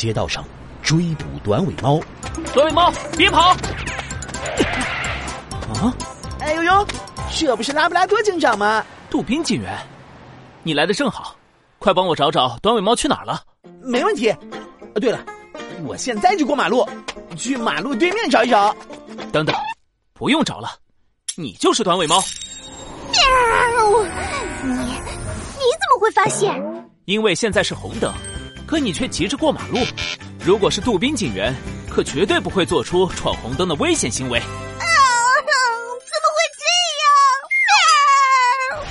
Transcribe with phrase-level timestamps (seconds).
[0.00, 0.42] 街道上
[0.82, 2.00] 追捕短尾猫。
[2.54, 3.50] 短尾猫，别跑！
[5.74, 5.94] 啊！
[6.40, 6.86] 哎呦呦，
[7.30, 8.82] 这不是拉布拉多警长吗？
[9.10, 9.78] 杜宾警员，
[10.62, 11.36] 你来的正好，
[11.78, 13.42] 快帮我找找短尾猫去哪儿了。
[13.82, 14.30] 没问题。
[14.30, 14.38] 啊，
[14.94, 15.22] 对了，
[15.84, 16.88] 我现在就过马路，
[17.36, 18.74] 去马路对面找一找。
[19.30, 19.54] 等等，
[20.14, 20.70] 不用找了，
[21.36, 22.24] 你就是短尾猫。
[23.12, 23.20] 喵！
[24.64, 26.58] 你你怎么会发现？
[27.04, 28.10] 因为现在是红灯，
[28.70, 29.78] 可你却急着过马路。
[30.44, 31.52] 如果是杜宾警员，
[31.90, 34.38] 可绝对不会做出闯红灯的危险行为。
[34.38, 34.44] 啊！
[35.42, 36.62] 怎么会这
[38.78, 38.86] 样？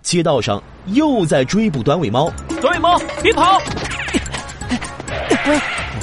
[0.00, 2.32] 街道上又在追捕短尾猫。
[2.60, 3.60] 短尾猫，别跑！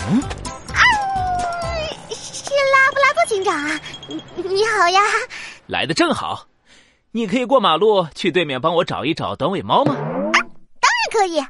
[0.09, 0.21] 嗯？
[0.73, 0.83] 啊！
[2.11, 3.79] 是拉布拉多警长啊！
[4.09, 4.99] 你你好呀！
[5.67, 6.45] 来的正好，
[7.11, 9.95] 你可以过马路去对面帮我找一找短尾猫吗？
[9.95, 10.33] 当然
[11.09, 11.41] 可以。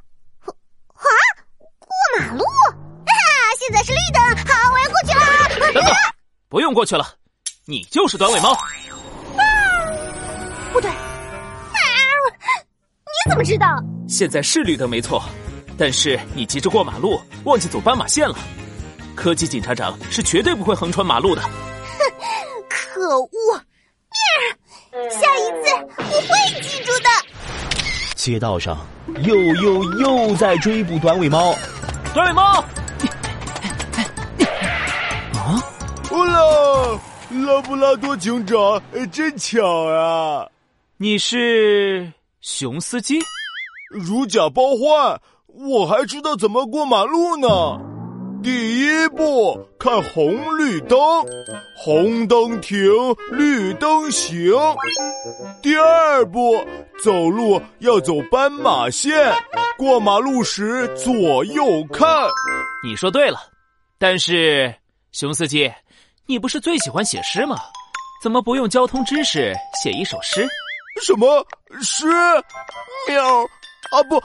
[6.49, 7.05] 不用过去了，
[7.65, 8.53] 你就是短尾猫。
[8.53, 8.61] 啊
[10.71, 10.95] 不对，你
[13.29, 13.67] 怎么知道？
[14.07, 15.21] 现在是绿灯没错，
[15.77, 18.35] 但是你急着过马路，忘记走斑马线了。
[19.15, 21.41] 科技警察长是绝对不会横穿马路的。
[21.41, 21.49] 哼，
[22.69, 23.29] 可恶！
[25.09, 27.09] 下一次我会记住的。
[28.15, 28.77] 街道上
[29.23, 31.53] 又又又在追捕短尾猫，
[32.13, 32.63] 短尾猫。
[37.47, 40.45] 拉布拉多警长，真巧啊！
[40.97, 43.21] 你是熊司机？
[43.89, 47.47] 如假包换，我还知道怎么过马路呢。
[48.43, 50.99] 第一步，看红绿灯，
[51.77, 52.77] 红灯停，
[53.31, 54.53] 绿灯行。
[55.61, 56.53] 第二步，
[57.01, 59.33] 走路要走斑马线，
[59.77, 62.05] 过马路时左右看。
[62.83, 63.39] 你说对了，
[63.97, 64.75] 但是
[65.13, 65.71] 熊司机。
[66.29, 67.57] 你不是最喜欢写诗吗？
[68.21, 70.45] 怎么不用交通知识写一首诗？
[71.01, 71.45] 什么
[71.81, 72.05] 诗？
[73.07, 73.23] 喵
[73.91, 74.21] 啊不，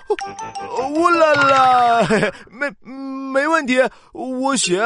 [0.95, 2.09] 乌啦啦，
[2.51, 3.79] 没没问题，
[4.13, 4.83] 我写，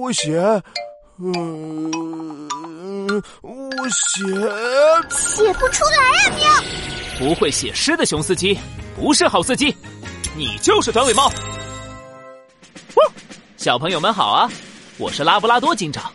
[0.00, 0.36] 我写，
[1.18, 2.40] 嗯，
[3.42, 4.24] 我写
[5.10, 6.34] 写不出来啊！
[6.36, 6.48] 喵，
[7.20, 8.58] 不会写诗的熊司机
[8.96, 9.76] 不是好司机，
[10.34, 11.30] 你就是短尾猫。
[13.56, 14.50] 小朋友们好啊，
[14.98, 16.12] 我是拉布拉多警长。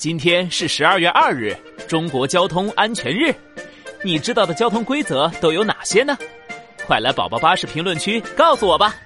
[0.00, 1.54] 今天是十二月二日，
[1.86, 3.34] 中国交通安全日。
[4.02, 6.16] 你知道的交通规则都有哪些呢？
[6.86, 8.96] 快来宝宝巴士评论区告诉我吧。